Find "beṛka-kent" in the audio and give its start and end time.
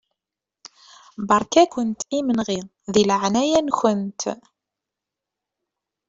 1.27-2.01